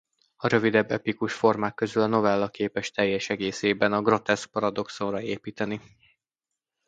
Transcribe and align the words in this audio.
A 0.35 0.47
rövidebb 0.47 0.91
epikus 0.91 1.33
formák 1.33 1.73
közül 1.73 2.01
a 2.03 2.05
novella 2.05 2.49
képes 2.49 2.91
teljes 2.91 3.29
egészében 3.29 3.93
a 3.93 4.01
groteszk 4.01 4.49
paradoxonra 4.51 5.21
építeni. 5.21 5.79